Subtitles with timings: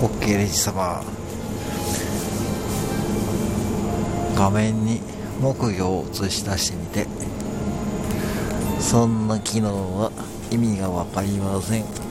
[0.00, 1.02] OK レジ様。
[4.36, 5.00] 画面に
[5.40, 7.06] 木魚を映し出してみて。
[8.80, 10.12] そんな機能は
[10.50, 12.07] 意味が分かりません。